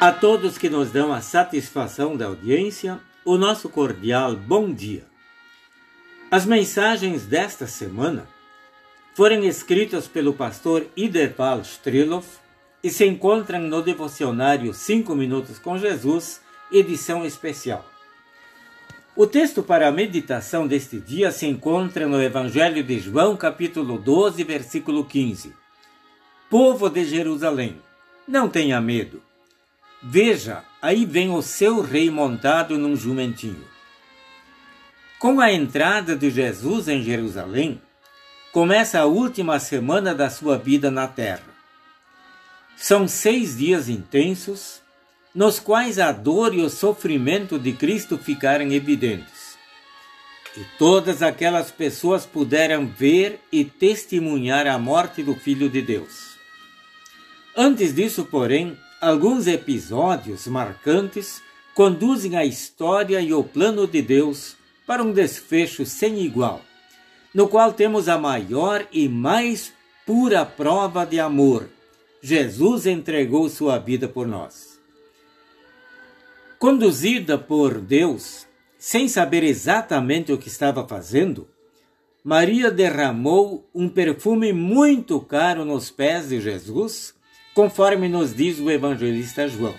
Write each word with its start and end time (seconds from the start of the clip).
A 0.00 0.12
todos 0.12 0.56
que 0.56 0.70
nos 0.70 0.92
dão 0.92 1.12
a 1.12 1.20
satisfação 1.20 2.16
da 2.16 2.26
audiência, 2.26 3.00
o 3.24 3.36
nosso 3.36 3.68
cordial 3.68 4.36
bom 4.36 4.72
dia. 4.72 5.04
As 6.30 6.46
mensagens 6.46 7.26
desta 7.26 7.66
semana 7.66 8.28
foram 9.12 9.42
escritas 9.42 10.06
pelo 10.06 10.32
pastor 10.32 10.86
Ideval 10.96 11.62
Streloff 11.62 12.28
e 12.80 12.90
se 12.90 13.04
encontram 13.06 13.58
no 13.58 13.82
devocionário 13.82 14.72
5 14.72 15.16
Minutos 15.16 15.58
com 15.58 15.76
Jesus, 15.76 16.40
edição 16.70 17.26
especial. 17.26 17.84
O 19.16 19.26
texto 19.26 19.64
para 19.64 19.88
a 19.88 19.92
meditação 19.92 20.68
deste 20.68 21.00
dia 21.00 21.32
se 21.32 21.44
encontra 21.44 22.06
no 22.06 22.22
Evangelho 22.22 22.84
de 22.84 23.00
João, 23.00 23.36
capítulo 23.36 23.98
12, 23.98 24.44
versículo 24.44 25.04
15. 25.04 25.52
Povo 26.48 26.88
de 26.88 27.04
Jerusalém, 27.04 27.82
não 28.28 28.48
tenha 28.48 28.80
medo 28.80 29.26
Veja, 30.02 30.64
aí 30.80 31.04
vem 31.04 31.30
o 31.30 31.42
seu 31.42 31.80
rei 31.80 32.10
montado 32.10 32.78
num 32.78 32.94
jumentinho. 32.94 33.66
Com 35.18 35.40
a 35.40 35.52
entrada 35.52 36.14
de 36.16 36.30
Jesus 36.30 36.86
em 36.86 37.02
Jerusalém, 37.02 37.82
começa 38.52 39.00
a 39.00 39.04
última 39.04 39.58
semana 39.58 40.14
da 40.14 40.30
sua 40.30 40.56
vida 40.56 40.90
na 40.90 41.08
terra. 41.08 41.48
São 42.76 43.08
seis 43.08 43.58
dias 43.58 43.88
intensos, 43.88 44.80
nos 45.34 45.58
quais 45.58 45.98
a 45.98 46.12
dor 46.12 46.54
e 46.54 46.62
o 46.62 46.70
sofrimento 46.70 47.58
de 47.58 47.72
Cristo 47.72 48.16
ficaram 48.16 48.70
evidentes. 48.70 49.58
E 50.56 50.64
todas 50.78 51.22
aquelas 51.22 51.72
pessoas 51.72 52.24
puderam 52.24 52.86
ver 52.86 53.40
e 53.50 53.64
testemunhar 53.64 54.68
a 54.68 54.78
morte 54.78 55.24
do 55.24 55.34
Filho 55.34 55.68
de 55.68 55.82
Deus. 55.82 56.36
Antes 57.56 57.92
disso, 57.92 58.24
porém, 58.24 58.78
Alguns 59.00 59.46
episódios 59.46 60.48
marcantes 60.48 61.40
conduzem 61.72 62.36
a 62.36 62.44
história 62.44 63.20
e 63.20 63.32
o 63.32 63.44
plano 63.44 63.86
de 63.86 64.02
Deus 64.02 64.56
para 64.84 65.04
um 65.04 65.12
desfecho 65.12 65.86
sem 65.86 66.20
igual, 66.20 66.60
no 67.32 67.46
qual 67.46 67.72
temos 67.72 68.08
a 68.08 68.18
maior 68.18 68.84
e 68.90 69.08
mais 69.08 69.72
pura 70.04 70.44
prova 70.44 71.04
de 71.04 71.20
amor. 71.20 71.68
Jesus 72.20 72.86
entregou 72.86 73.48
sua 73.48 73.78
vida 73.78 74.08
por 74.08 74.26
nós. 74.26 74.80
Conduzida 76.58 77.38
por 77.38 77.80
Deus, 77.80 78.48
sem 78.76 79.06
saber 79.06 79.44
exatamente 79.44 80.32
o 80.32 80.38
que 80.38 80.48
estava 80.48 80.88
fazendo, 80.88 81.46
Maria 82.24 82.68
derramou 82.68 83.64
um 83.72 83.88
perfume 83.88 84.52
muito 84.52 85.20
caro 85.20 85.64
nos 85.64 85.88
pés 85.88 86.30
de 86.30 86.40
Jesus 86.40 87.16
conforme 87.58 88.08
nos 88.08 88.32
diz 88.32 88.60
o 88.60 88.70
evangelista 88.70 89.48
João. 89.48 89.74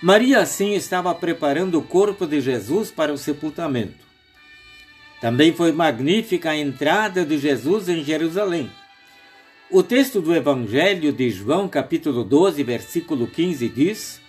Maria, 0.00 0.38
assim, 0.38 0.74
estava 0.74 1.12
preparando 1.12 1.80
o 1.80 1.82
corpo 1.82 2.28
de 2.28 2.40
Jesus 2.40 2.92
para 2.92 3.12
o 3.12 3.18
sepultamento. 3.18 4.04
Também 5.20 5.52
foi 5.52 5.72
magnífica 5.72 6.50
a 6.50 6.56
entrada 6.56 7.26
de 7.26 7.38
Jesus 7.38 7.88
em 7.88 8.04
Jerusalém. 8.04 8.70
O 9.68 9.82
texto 9.82 10.20
do 10.20 10.32
Evangelho 10.32 11.12
de 11.12 11.28
João, 11.28 11.68
capítulo 11.68 12.22
12, 12.22 12.62
versículo 12.62 13.26
15, 13.26 13.68
diz: 13.68 14.20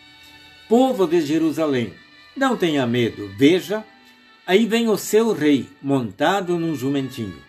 Povo 0.68 1.06
de 1.06 1.22
Jerusalém, 1.22 1.94
não 2.36 2.58
tenha 2.58 2.88
medo, 2.88 3.32
veja, 3.38 3.86
aí 4.48 4.66
vem 4.66 4.90
o 4.90 4.98
seu 4.98 5.32
rei 5.32 5.70
montado 5.80 6.58
num 6.58 6.74
jumentinho. 6.74 7.45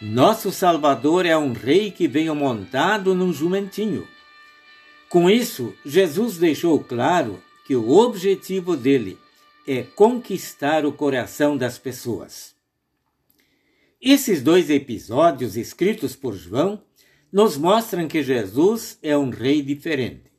Nosso 0.00 0.52
Salvador 0.52 1.24
é 1.24 1.36
um 1.38 1.52
rei 1.52 1.90
que 1.90 2.06
veio 2.06 2.34
montado 2.34 3.14
num 3.14 3.32
jumentinho. 3.32 4.06
Com 5.08 5.30
isso, 5.30 5.74
Jesus 5.86 6.36
deixou 6.36 6.78
claro 6.84 7.42
que 7.66 7.74
o 7.74 7.88
objetivo 7.90 8.76
dele 8.76 9.18
é 9.66 9.82
conquistar 9.82 10.84
o 10.84 10.92
coração 10.92 11.56
das 11.56 11.78
pessoas. 11.78 12.54
Esses 14.00 14.42
dois 14.42 14.68
episódios 14.68 15.56
escritos 15.56 16.14
por 16.14 16.34
João 16.34 16.82
nos 17.32 17.56
mostram 17.56 18.06
que 18.06 18.22
Jesus 18.22 18.98
é 19.02 19.16
um 19.16 19.30
rei 19.30 19.62
diferente. 19.62 20.30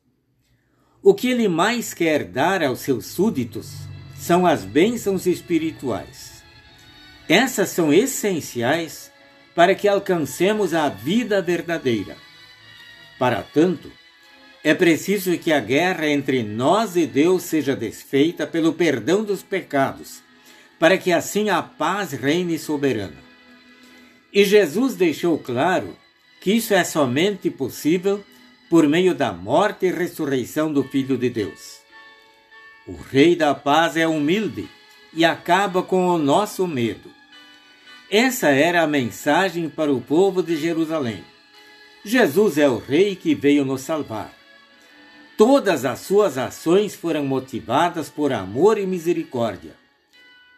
O 1.01 1.15
que 1.15 1.29
ele 1.29 1.47
mais 1.47 1.95
quer 1.95 2.25
dar 2.25 2.63
aos 2.63 2.79
seus 2.79 3.07
súditos 3.07 3.71
são 4.15 4.45
as 4.45 4.63
bênçãos 4.63 5.25
espirituais. 5.25 6.43
Essas 7.27 7.69
são 7.69 7.91
essenciais 7.91 9.11
para 9.57 9.73
que 9.73 9.87
alcancemos 9.87 10.75
a 10.75 10.87
vida 10.87 11.41
verdadeira. 11.41 12.15
Para 13.17 13.41
tanto, 13.41 13.91
é 14.63 14.75
preciso 14.75 15.35
que 15.39 15.51
a 15.51 15.59
guerra 15.59 16.07
entre 16.07 16.43
nós 16.43 16.95
e 16.95 17.07
Deus 17.07 17.41
seja 17.41 17.75
desfeita 17.75 18.45
pelo 18.45 18.73
perdão 18.73 19.23
dos 19.23 19.41
pecados, 19.41 20.21
para 20.77 20.95
que 20.95 21.11
assim 21.11 21.49
a 21.49 21.63
paz 21.63 22.11
reine 22.11 22.59
soberana. 22.59 23.17
E 24.31 24.45
Jesus 24.45 24.93
deixou 24.93 25.39
claro 25.39 25.97
que 26.39 26.51
isso 26.51 26.75
é 26.75 26.83
somente 26.83 27.49
possível 27.49 28.23
por 28.69 28.87
meio 28.87 29.15
da 29.15 29.33
morte 29.33 29.87
e 29.87 29.91
ressurreição 29.91 30.71
do 30.71 30.83
Filho 30.83 31.17
de 31.17 31.31
Deus. 31.31 31.79
O 32.85 32.95
Rei 32.95 33.35
da 33.35 33.55
Paz 33.55 33.97
é 33.97 34.07
humilde 34.07 34.69
e 35.11 35.25
acaba 35.25 35.81
com 35.81 36.09
o 36.09 36.17
nosso 36.19 36.67
medo. 36.67 37.06
Essa 38.09 38.49
era 38.49 38.83
a 38.83 38.87
mensagem 38.87 39.67
para 39.67 39.91
o 39.91 39.99
povo 39.99 40.41
de 40.41 40.55
Jerusalém. 40.55 41.23
Jesus 42.05 42.57
é 42.57 42.69
o 42.69 42.77
Rei 42.77 43.17
que 43.17 43.35
veio 43.35 43.65
nos 43.65 43.81
salvar. 43.81 44.33
Todas 45.37 45.83
as 45.83 45.99
suas 45.99 46.37
ações 46.37 46.95
foram 46.95 47.25
motivadas 47.25 48.09
por 48.09 48.31
amor 48.31 48.77
e 48.77 48.85
misericórdia. 48.85 49.75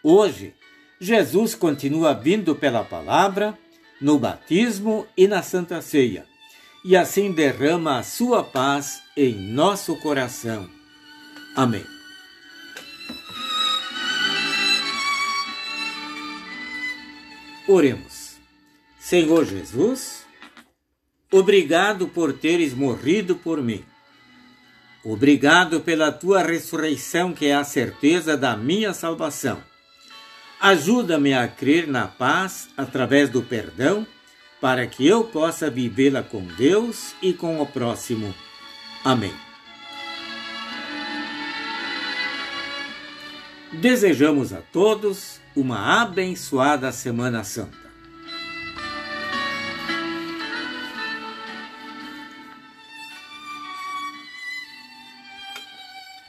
Hoje, 0.04 0.54
Jesus 1.02 1.56
continua 1.56 2.14
vindo 2.14 2.56
pela 2.56 2.84
palavra, 2.84 3.58
no 4.00 4.20
batismo 4.20 5.08
e 5.18 5.28
na 5.28 5.42
Santa 5.42 5.82
Ceia, 5.82 6.26
e 6.86 6.96
assim 6.96 7.32
derrama 7.32 7.98
a 7.98 8.04
sua 8.04 8.44
paz 8.44 9.02
em 9.18 9.34
nosso 9.34 9.96
coração. 9.98 10.70
Amém. 11.56 11.99
Oremos. 17.72 18.40
Senhor 19.00 19.46
Jesus, 19.46 20.26
obrigado 21.32 22.08
por 22.08 22.34
teres 22.34 22.74
morrido 22.74 23.36
por 23.36 23.62
mim. 23.62 23.86
Obrigado 25.06 25.80
pela 25.80 26.12
tua 26.12 26.42
ressurreição, 26.42 27.32
que 27.32 27.46
é 27.46 27.54
a 27.54 27.64
certeza 27.64 28.36
da 28.36 28.58
minha 28.58 28.92
salvação. 28.92 29.62
Ajuda-me 30.60 31.36
a 31.36 31.48
crer 31.48 31.88
na 31.88 32.08
paz 32.08 32.70
através 32.76 33.30
do 33.30 33.44
perdão, 33.44 34.06
para 34.60 34.88
que 34.88 35.06
eu 35.06 35.26
possa 35.26 35.70
vivê-la 35.70 36.24
com 36.24 36.44
Deus 36.44 37.14
e 37.22 37.34
com 37.34 37.62
o 37.62 37.68
próximo. 37.68 38.34
Amém. 39.06 39.49
Desejamos 43.74 44.52
a 44.52 44.62
todos 44.62 45.40
uma 45.56 46.02
abençoada 46.02 46.92
Semana 46.92 47.44
Santa. 47.44 47.89